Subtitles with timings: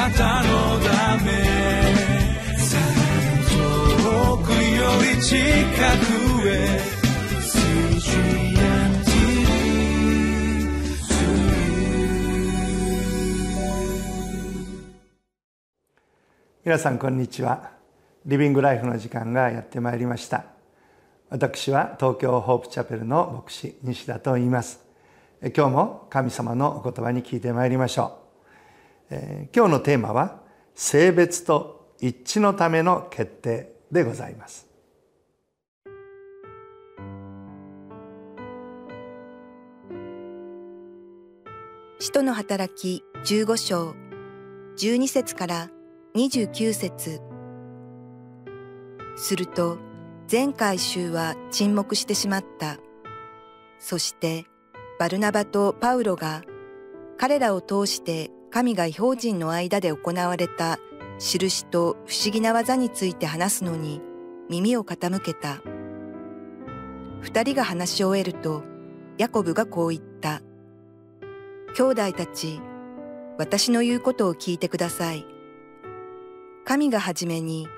[0.00, 1.30] なたのため
[3.44, 4.56] 遠くよ
[5.14, 6.80] り近くへ
[16.64, 17.72] 皆さんこんにちは。
[18.24, 20.46] リビングライフの時間がやってまいりました。
[21.28, 24.80] 私は東京ホープチャペルの牧師西田と言います。
[25.42, 28.19] 今日も神様のお言葉に聞いてまいりましょう、
[29.10, 30.40] えー、今日のテーマは
[30.74, 34.68] 性別と一致のための決定でございます
[41.98, 43.94] 使徒の働き15章
[44.78, 45.70] 12節から
[46.14, 47.20] 29節
[49.16, 49.78] すると
[50.26, 52.78] 全回収は沈黙してしまった。
[53.80, 54.44] そして
[54.98, 56.42] バルナバとパウロが
[57.18, 60.78] 彼らを通して神が標人の間で行われた
[61.18, 64.00] 印と不思議な技について話すのに
[64.48, 65.62] 耳を傾けた。
[67.20, 68.64] 二人が話し終えると
[69.18, 70.42] ヤコブがこう言った。
[71.76, 72.60] 兄弟たち、
[73.38, 75.24] 私の言うことを聞いてください。
[76.64, 77.68] 神がはじめに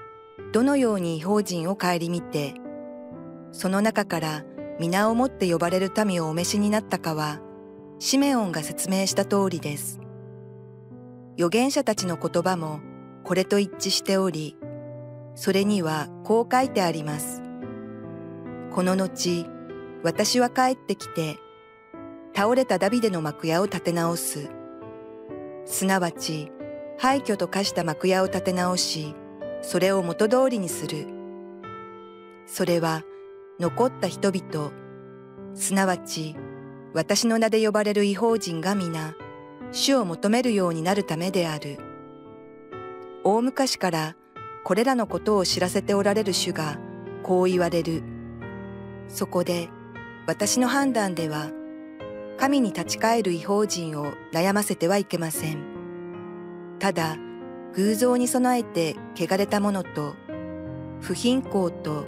[0.52, 2.54] どのように法人を顧みて、
[3.52, 4.44] その中から
[4.78, 7.40] 皆をもって呼ばれる民をお召しになったかは、
[7.98, 10.00] シメオンが説明した通りです。
[11.36, 12.80] 預言者たちの言葉も
[13.24, 14.56] これと一致しており、
[15.34, 17.42] それにはこう書いてあります。
[18.70, 19.46] この後、
[20.02, 21.38] 私は帰ってきて、
[22.34, 24.50] 倒れたダビデの幕屋を建て直す。
[25.64, 26.50] すなわち、
[26.98, 29.14] 廃墟と化した幕屋を建て直し、
[29.62, 31.06] それを元通りにする。
[32.46, 33.02] それは
[33.60, 34.72] 残った人々、
[35.54, 36.34] すなわち
[36.94, 39.14] 私の名で呼ばれる違法人が皆、
[39.74, 41.78] 主を求めるようになるためである。
[43.24, 44.16] 大昔から
[44.64, 46.78] これらのことを知らせておられる主が
[47.22, 48.02] こう言われる。
[49.08, 49.70] そこで
[50.26, 51.50] 私の判断では
[52.36, 55.58] 神に立ち返る違法人を悩ませてはいけません。
[56.78, 57.16] ただ
[57.74, 60.16] 偶像に備えて汚れた者と
[61.00, 62.04] 不貧困と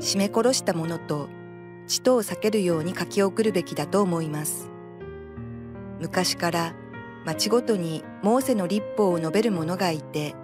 [0.00, 1.28] 絞め殺した者と
[1.86, 4.68] 血とを避けるように書き送るべきだと思います。
[6.00, 6.74] 昔から
[7.26, 10.36] 町ごとにモーセの立法を述べる者がいて、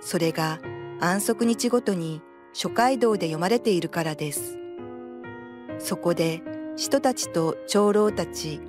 [0.00, 0.58] それが
[0.98, 2.20] 安息日ごとに
[2.52, 4.58] 諸街道で読まれているからです。
[5.78, 6.42] そこで
[6.74, 8.60] 使徒たちと長老たち、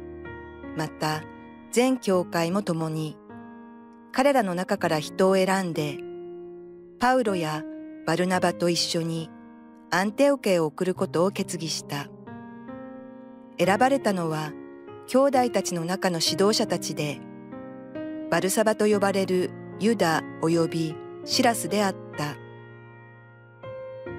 [0.78, 1.24] また
[1.72, 3.18] 全教会も共に
[4.12, 5.98] 彼らの中から人を選んで、
[7.00, 7.64] パウロや
[8.06, 9.32] バルナバと一緒に
[9.90, 12.08] アンテオケを送ることを決議した。
[13.58, 14.54] 選ばれたのは
[15.08, 17.20] 兄弟たちの中の指導者たちで、
[18.32, 19.50] バルサバと呼ばれる
[19.82, 22.38] ユダ及びシラスであった。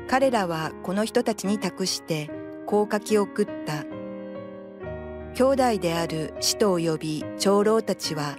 [0.06, 2.30] 彼らはこの人たちに託して
[2.66, 3.84] こう書き送った。
[5.32, 8.36] 兄弟である使徒及び長老たちは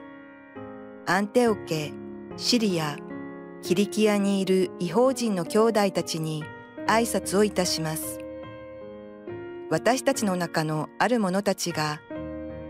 [1.07, 1.91] アンテオケ、
[2.38, 2.95] シリア、
[3.63, 6.44] キリキアにいる違法人の兄弟たちに
[6.85, 8.19] 挨拶をいたします。
[9.72, 12.00] 私たちの中のある者たちが、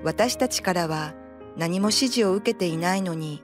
[0.06, 1.16] 私たちからは
[1.56, 3.44] 何も指示を受けていないのに、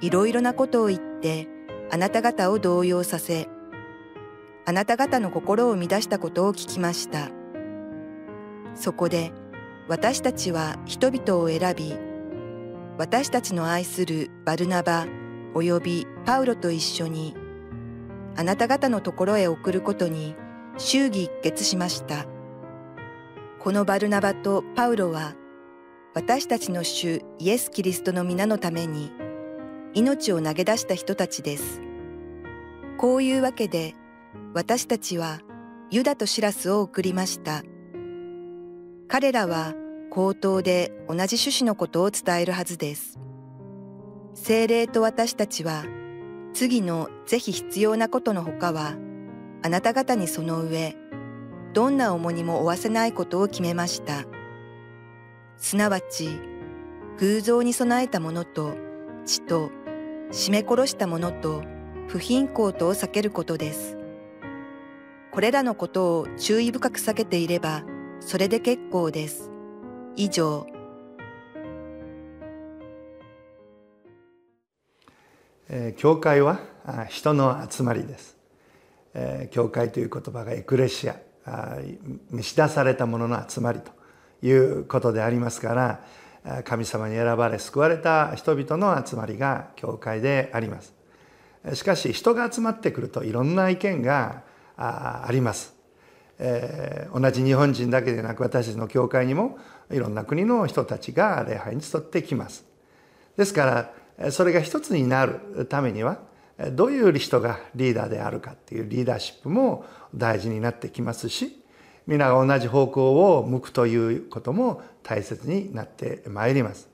[0.00, 1.48] いろいろなことを言って
[1.90, 3.48] あなた方を動揺させ、
[4.66, 7.30] あなた方の心を乱したことを聞きました。
[8.74, 9.32] そこで
[9.88, 11.94] 私たちは人々を選び、
[12.98, 15.06] 私たちの愛するバルナバ
[15.54, 17.36] 及びパウロと一緒に
[18.36, 20.34] あなた方のところへ送ることに
[20.76, 22.26] 祝儀一決しました。
[23.60, 25.34] このバルナバとパウロは
[26.14, 29.10] 私たちの主イエス・キリストの皆のために
[29.94, 31.80] 命を投げ出した人たちです。
[32.98, 33.94] こういうわけで
[34.54, 35.40] 私たちは
[35.90, 37.64] ユダとシラスを送りました。
[39.08, 39.74] 彼らは
[40.08, 43.18] 口頭で同じ趣旨のことを伝えるはずです。
[44.34, 45.84] 精霊と私たちは
[46.52, 48.94] 次のぜひ必要なことのほかは
[49.64, 50.96] あなた方にその上
[51.72, 54.24] どんな重荷も負わせないことを決めました。
[55.64, 56.28] すなわち
[57.16, 58.74] 偶像に備えたものと
[59.24, 59.70] 血と
[60.30, 61.62] 絞め殺したものと
[62.06, 63.96] 不貧困とを避けることです。
[65.32, 67.82] これらのことを注意深く避けていれば
[68.20, 69.50] それで結構です。
[70.16, 70.66] 以上
[75.96, 76.60] 教会は
[77.08, 78.36] 人の集まりです。
[79.50, 81.16] 教会という言葉がエクレシア、
[82.30, 84.03] 召し出されたものの集まりと
[84.42, 90.94] いうことでありますから、神様に選ばれ救われた人々の集まりが教会であります。
[91.72, 94.42] しかし人が集まってくるといろんな意見が
[94.76, 95.74] あります、
[96.38, 99.58] えー、同じ日本人だけでなく私たちの教会にも
[99.90, 102.66] いろんな国の人たちが礼拝に集ってきます。
[103.36, 106.18] ですからそれが一つになるためには
[106.72, 109.84] どういう人がリーダーであるかっていうリーダーシップも
[110.14, 111.63] 大事になってきますし
[112.06, 116.88] 皆が同じ方向を向くということも大切になってまいります。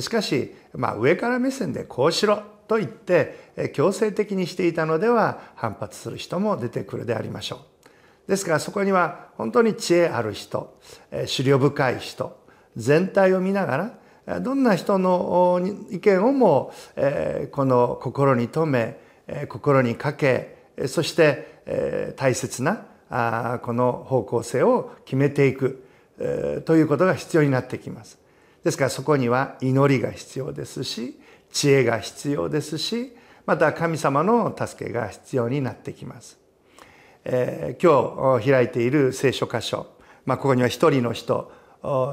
[0.00, 7.56] しかし、まあ、上から目線でこうしろと言って強制的にしていたのでは反発する人も出てくるでありましょ
[8.26, 8.30] う。
[8.30, 10.78] ですからそこには本当に知恵ある人、
[11.10, 12.38] 思慮深い人、
[12.76, 15.60] 全体を見ながらどんな人の
[15.90, 16.72] 意見をも
[17.50, 18.96] この心に留
[19.26, 22.86] め心にかけそして大切な
[23.62, 25.84] この方向性を決めていく
[26.64, 28.18] ということが必要になってきます。
[28.64, 31.20] ですからそこには祈りが必要ですし
[31.50, 33.14] 知恵が必要ですし
[33.44, 36.38] また神様の助けが必要になってきます。
[37.24, 39.86] えー、今日開いている聖書箇所、
[40.24, 41.52] まあ、ここには一人の人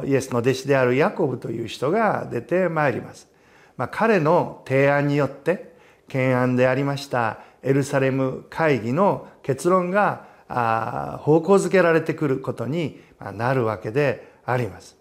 [0.05, 3.29] イエスの弟子であるヤコブという人が出てまいります。
[3.77, 5.73] まあ、彼の提案によって
[6.07, 12.99] 懸案でありましたエルサレム会議の結論があ方向づけられてくることに
[13.35, 14.97] なるわけであります。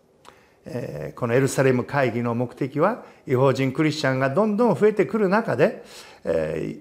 [1.17, 5.83] このエルサレム会議の目的は違法人クリスチャンがどんどん増えてくる中で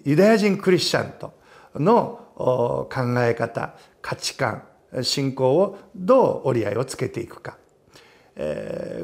[0.03, 1.33] ユダヤ人クリスチャンと
[1.75, 2.87] の考
[3.19, 4.63] え方価値観
[5.01, 7.57] 信仰をどう折り合いをつけていくか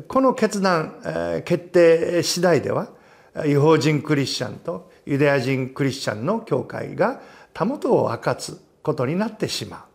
[0.07, 2.89] この決断決定次第では
[3.45, 7.21] 違法人クリスチャンとユダヤ人クリスチャンの教会が
[7.53, 9.87] たもとを分かつことになってしま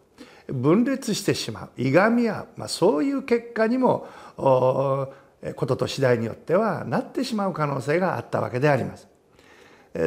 [0.49, 0.53] う。
[0.53, 1.71] 分裂してしまう。
[1.81, 9.09] いがみ合う、まあ、そういう結果にもことと次第によってはなってしまう可能性があったわけであります。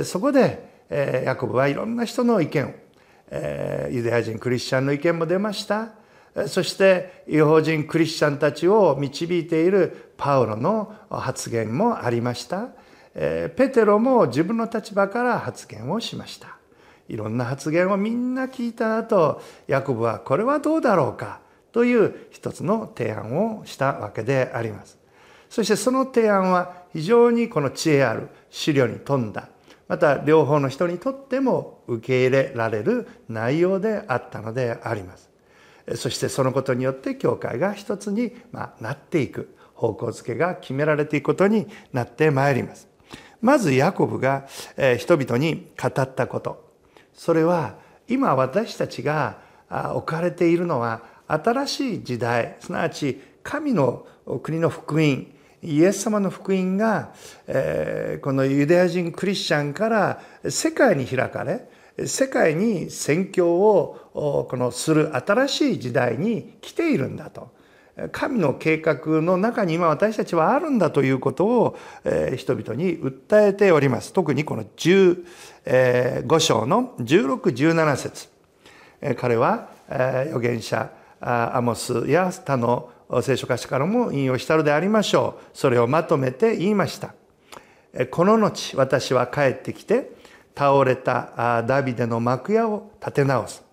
[0.03, 0.69] そこで
[1.25, 2.69] ヤコブはいろんな人の意見を
[3.91, 5.89] ユダヤ人クリスチャンの意見も出ました。
[6.47, 12.69] そして違法人クリスチャンたちを導いているパウロの発言もありました。
[13.13, 16.57] ペテロも自分の立場から発言をしました。
[17.11, 21.41] いろんな発言をみんな聞いた後ヤコブはこれはどうだろうか
[21.73, 24.97] という一つの提案をしたわけであります。
[25.49, 29.49] そしてその提案は非常にこの知恵ある資料に富んだ
[29.89, 35.29] また両方の人にとっても受け入れられる内容であったのであります。
[35.95, 42.87] そしてそのことによって教会が一つになっていく方向づけが決められていくことになってまいります。
[43.41, 44.45] まずヤコブが
[44.97, 46.70] 人々に語ったこと
[47.21, 47.75] それは
[48.07, 49.37] 今私たちが
[49.93, 54.07] 置かれているのは新しい時代すなわち神の
[54.41, 55.27] 国の福音
[55.61, 57.13] イエス様の福音が、
[57.45, 60.19] えこのユダヤ人クリスチャンから
[60.49, 61.69] 世界に開かれ
[62.07, 67.51] 世界に宣教をこのする新しい時代に来ているんだと。
[68.11, 74.13] 神の計画の中に今私たちはあるんだということを、え人々に訴えております。
[74.13, 78.29] 特にこの15章の1617節
[79.17, 82.89] 彼は預言者アモスや他の
[83.21, 85.57] 聖書歌詞からも引用したのでありましょう。
[85.57, 87.13] それをまとめて言いました。
[88.09, 90.11] この後私は帰ってきて
[90.55, 93.63] 倒れたダビデの幕屋を立て直す。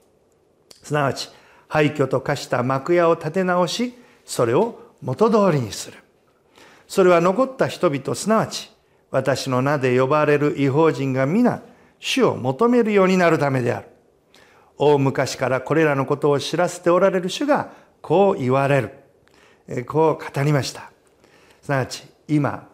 [0.83, 1.31] すなわち
[1.69, 3.95] 廃墟と化した幕屋を立て直し
[4.29, 5.97] それを元通りにする。
[6.87, 8.71] それは残った人々、すなわち、
[9.11, 11.63] 私の名で呼ばれる違法人が皆、
[11.99, 13.89] 主を求めるようになるためである。
[14.77, 19.85] 大昔からこれらのことを知らせておられる主が、こう言われる。
[19.87, 20.93] こう語りました。
[21.63, 22.69] すなわち、今、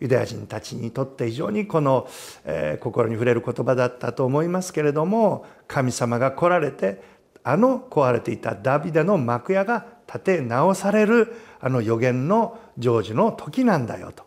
[0.00, 2.08] ユダヤ人たちにとって非常にこの、
[2.44, 7.00] えー、心に触れる言葉だったと思いますけれども神様が来られて
[7.44, 14.24] あの壊れていたダビデの幕屋が立て直されるあの予言の成就の時なんだよと。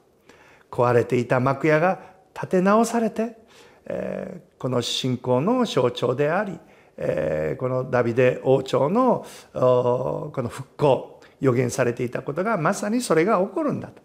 [0.70, 2.01] 壊れていた幕屋が
[2.34, 3.38] 立て直されて、
[3.86, 6.60] えー、この信仰の象徴であり、
[6.98, 14.01] えー、このダビデ王朝のこの復興予言されていたことがまさにそれが起こるんだと。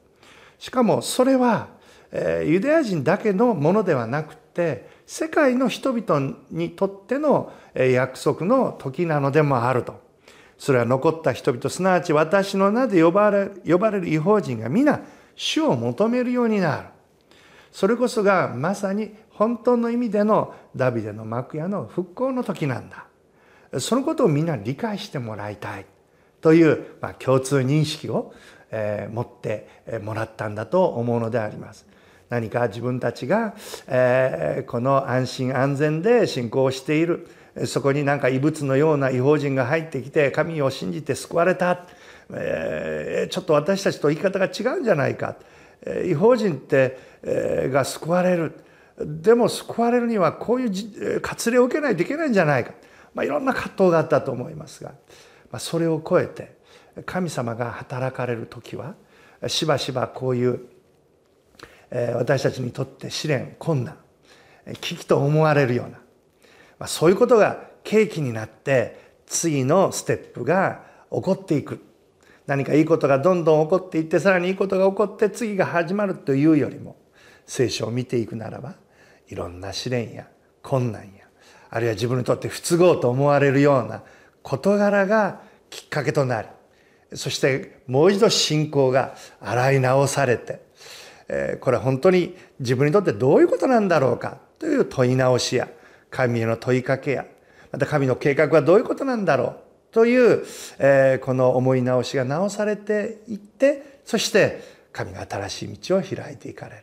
[0.58, 1.68] しかもそれは、
[2.12, 10.11] えー、ユダヤ人だけのものではなくて世界の人々にとっての約束の時なのでもあると。
[10.62, 15.00] それは残った人々すなわち私の名で呼ばれ呼ばれる違法人が皆
[15.34, 16.86] 主を求めるようになる。
[17.72, 23.06] それこそがまさに本当の意味でのダビデの幕屋の復興の時なんだ。
[23.80, 25.86] そのことをみんな理解してもらいたい。
[26.40, 28.32] という、まあ、共通認識を
[28.70, 29.66] え持って
[30.00, 31.88] もらったんだと思うのであります。
[32.28, 33.56] 何か自分たちが、
[33.88, 37.26] えこの安心安全で信仰をしている。
[37.66, 41.86] そこになんか異物のような違法人が入ってきて神を信じて救われた、
[42.30, 45.36] えちょっと私たちと生き方が違うんじゃないか。
[46.06, 48.54] 違法人って、えが救われる。
[48.98, 52.72] でも救われるにはこういう割礼を受けないといけないんじゃないか、
[53.14, 54.90] まあ、いろんな葛藤があったと思いますが、
[55.50, 56.56] まあ、それを超えて
[57.06, 58.94] 神様が働かれる時は
[59.48, 60.60] しばしばこういう
[61.90, 63.96] 私たちにとって試練困難
[64.80, 65.98] 危機と思われるような、
[66.82, 71.80] まあ、そういうことが契機になって次のステップが起こっていく。
[72.48, 76.96] 何かいいことがどんどん起こっていってさらにいいことが起こって次が始まるというよりも
[77.46, 78.74] 聖書を見ていくならば
[79.28, 80.26] いろんな試練や
[80.60, 81.24] 困難や
[81.70, 84.02] あるいは自分にとって不都合と思われるような
[84.42, 86.48] 事柄がきっかけとなり
[87.14, 90.62] そしてもう一度信仰が洗い直されて
[91.28, 95.68] えこれは本当に自分にとってどういうことなんだろうかという問い直しや
[96.12, 97.26] 神への問いかけや
[97.72, 99.56] また神の計画はどういうことなんだろう
[99.90, 100.44] という
[100.78, 106.76] え、この思い直しが直されていってそして神が新しい道を開いていかれ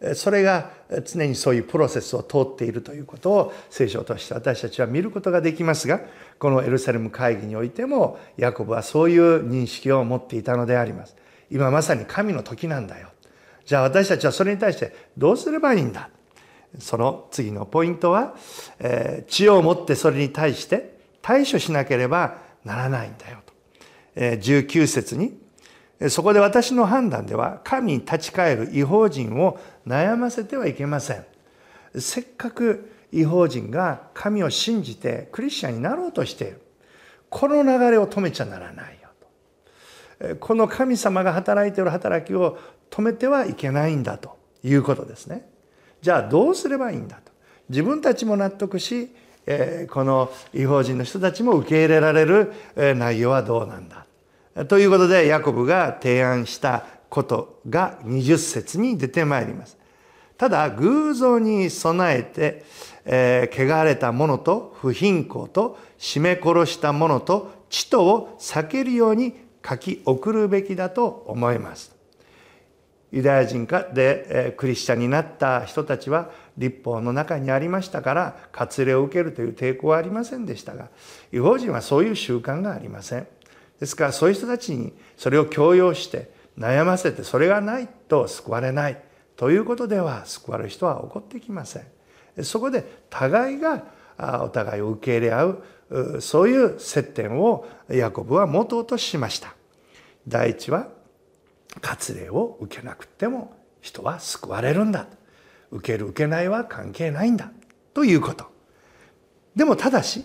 [0.00, 0.14] る。
[0.16, 0.72] それが
[1.04, 6.00] 常にそういうプロセスを通っているということを聖書として私たちは見ることができますが
[6.40, 11.14] このエルサレム会議においてもヤコブはそういう認識を持っていたのであります。
[11.50, 13.10] 今まさに神の時なんだよ。
[13.64, 16.10] じゃあ私たちはそれに対してどうすればいいんだ？
[16.78, 18.34] その次のポイントは、
[18.78, 23.52] えー、知恵を持ってそれに対して対処しなければならないんだよと、
[24.14, 25.42] えー、19節に
[26.08, 31.24] そこで私の判断では神に立ち返る違法人を悩ませてはいけません。
[31.98, 36.60] せっかく違法人が神を信じてクリスチャンになろうとしている。
[37.28, 39.08] この流れを止めちゃならないよ
[40.28, 40.36] と。
[40.36, 42.58] この神様が働いている働きを
[42.90, 45.48] 止めてはいけないんだということですね。
[46.02, 47.32] じゃあどうすればいいんだと。
[47.68, 49.08] 自分たちも納得し、
[49.90, 54.06] この違法人の人たちも受け入れられる内容はどうなんだ。
[54.66, 59.78] ということでヤコブが提案したことが20節に出てまいります。
[60.36, 62.64] ただ偶像に備えて、
[63.04, 69.34] えー、汚れた者と不貧困と締め殺した者と地とを避けるように
[69.66, 71.94] 書き送るべきだと思います。
[73.12, 80.88] ユダヤ人でクリスチャンになった人たちは立法の中にありましたから割礼を受けるという抵抗はありませんでしたが
[81.30, 83.26] 違法人はそういう習慣がありません。
[83.78, 89.02] ですからそういう人たちにそれを強要して悩ませてそれがないと救われない
[89.36, 92.44] ということでは救われる人は起こってきません。
[92.44, 93.84] そこで互いが
[94.42, 99.54] お互いを受け入れ合うそういう接点をヤコブは持とうとしました。
[100.26, 100.88] 第一は
[101.80, 105.06] 割礼を受けなくても人は救われるんだ。
[105.70, 107.50] 受ける受けないは関係ないんだ
[107.94, 108.46] ということ。
[109.56, 110.24] でもただし、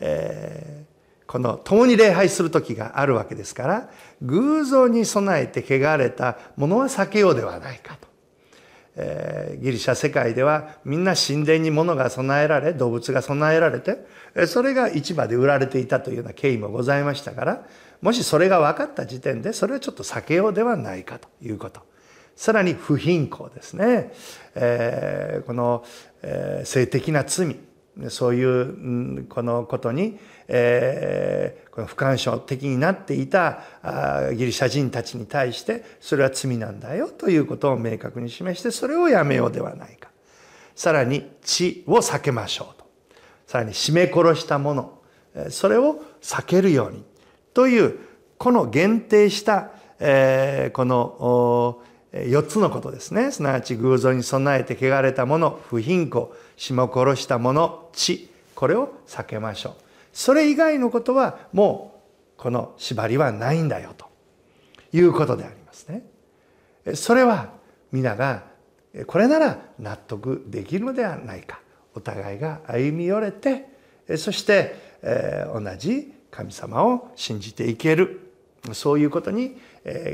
[0.00, 0.84] え
[1.30, 3.88] この共に礼拝する時があるわけですから
[4.20, 8.08] 偶像に備えて汚れたものは避けようではないかと、
[8.96, 13.98] えー、ギリシャ世界ではみんな神殿に物が備えられ動物が備えられて
[14.48, 17.64] それが市場で売られていたというような経緯もございましたから
[18.00, 21.82] もしそれが分かった時点でそれはちょっと避けようではないかということ。
[22.36, 24.12] さらに不貧困ですね、
[24.54, 25.84] えー、この、
[26.22, 27.54] えー、性的な罪
[28.08, 40.08] そういうこのことに、えー、この不干渉的になっていたあギリシャ人たちに対してそれは罪なんだよということを明確に示してそれをやめようではないか。
[40.74, 42.86] さらに血を避けましょうと。
[43.46, 44.98] さらに締め殺したもの
[45.50, 47.09] それを避けるように。
[47.54, 47.98] という
[48.38, 53.30] この限定した、えー、この4つのことですね。
[53.30, 58.30] すなわち偶像に備えて汚れたもの、不貧困、霜殺したもの、血。
[58.54, 59.74] これを避けましょう。
[60.12, 62.02] それ以外のことはも
[62.36, 64.06] うこの縛りはないんだよと
[64.92, 66.02] いうことでありますね。
[66.94, 67.50] それは
[67.92, 68.44] 皆が
[69.06, 71.60] これなら納得できるのではないか。
[71.94, 73.66] お互いが歩み寄れて、
[74.16, 78.30] そしてえ同じ神様を信じていける。
[78.72, 79.56] そういうことに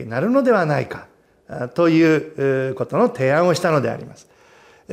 [0.06, 1.08] なるのではないか。
[1.74, 4.28] ということの提案をしたのであります。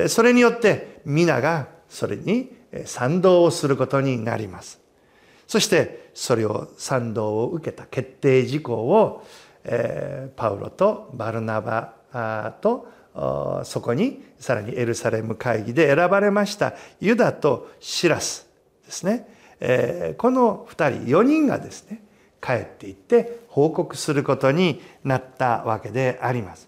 [0.08, 2.51] それによって皆がそれに
[2.86, 4.80] 賛同をすることになります。
[5.48, 9.24] そしてそれを賛同を受けた決定事項を
[10.36, 12.88] パウロとバルナバと
[13.63, 18.48] そこにさらにエルサレム会議で選ばれましたユダとシラス
[18.86, 19.27] ですね。
[20.17, 22.03] この2人4人がですね
[22.41, 26.67] 帰っていって報告することになったわけであります。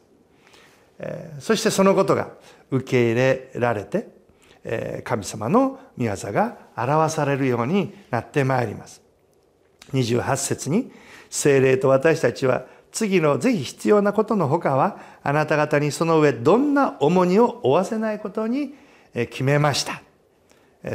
[1.40, 2.32] そしてそのことが
[2.72, 9.02] 受け入れられて神様の御業が表されるようになってまいります。
[9.92, 10.92] 28節に
[11.30, 18.74] 精霊と私たちは次のぜひ必要なことのほかはあなた方にその上どんな重荷を負わせないことに
[19.14, 20.02] 決めました。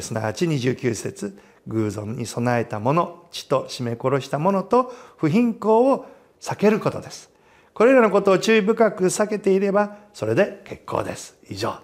[0.01, 6.07] すなわち29節偶像に備えたもの、血と締め殺したものと不貧困を
[6.41, 7.31] 避けることです。
[7.75, 11.39] これらのことを注意深く避けていれば、それで結構です。
[11.49, 11.75] 以上。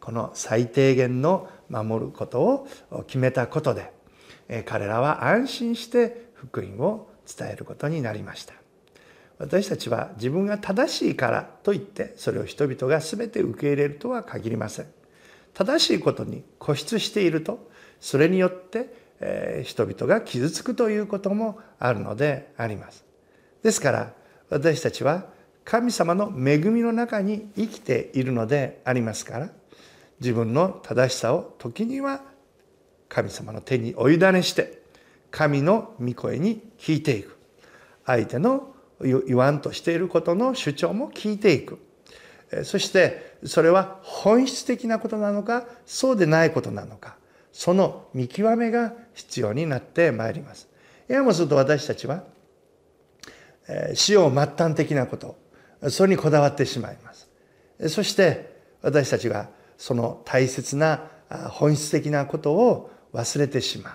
[0.00, 2.68] この最低限の守ることを
[3.06, 3.92] 決めたことで、
[4.64, 8.54] 彼らは安心して福音を伝えることになりました。
[9.38, 14.86] 私たちは自分が正しいからといってそれを人々が全て受け入れるとは限りません。
[15.54, 17.68] 正しいことに固執していると
[18.00, 23.04] それによって、え人々が傷つくということもあるのであります。
[23.62, 24.12] ですから
[24.48, 25.26] 私たちは
[25.64, 29.50] 神様の恵みの中に生きているのでありますから
[30.20, 32.22] 自分の正しさを時には
[33.08, 34.80] 神様の手にお委ねして
[35.30, 37.36] 神の御声に聞いていく。
[38.06, 41.78] 相手の言わんとしていることの主張も聞いていく。
[42.64, 47.16] そしてそれは本質的なことなのかそうでないことなのか。
[47.58, 50.68] その見極めが必要になってまいります。
[51.10, 52.22] いやもすると私たちは
[53.94, 55.36] 死を末端的なこと
[55.90, 57.28] それにこだわってしまいます。
[57.88, 61.02] そして私たちがその大切な
[61.50, 63.92] 本質的なことを忘れてしまう。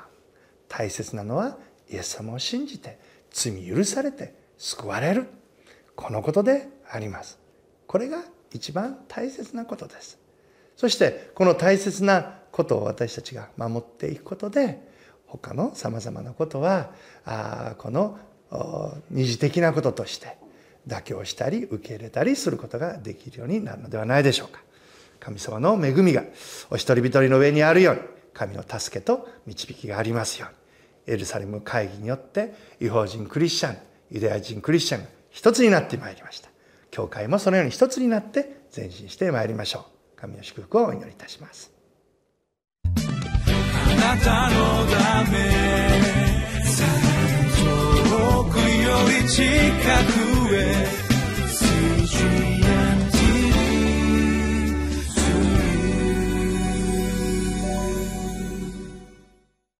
[0.67, 1.57] 大切なのは
[1.89, 2.99] イエス様を信じて
[3.31, 5.27] 罪許されて救われる。
[5.95, 7.39] このことであります。
[7.87, 10.19] これが一番大切なことです。
[10.75, 14.79] そしてこの大切なことを私たちが守っていくことで
[15.25, 16.91] 他のさまざまなことは
[17.25, 18.19] あこの
[19.09, 20.37] 二次的なこととして
[20.87, 24.61] 妥協したり受け入れたりすることができるようになるのではないでしょうか。
[25.19, 26.23] 神様の恵みが
[26.69, 28.01] お一人一人の上にあるように
[28.33, 31.13] 神の助けと導きがありますように。
[31.13, 33.77] エルサレム会議によって違法人クリスチャン
[34.11, 36.49] ユダヤ人クリスチャンが一つになってまいりました。
[36.91, 40.19] 教会もそのように一つになって前進してまいりましょう。
[40.21, 41.82] 神の祝福をお祈りいたします。
[44.03, 45.37] なたのため。
[47.55, 52.52] 遠くより近くへ。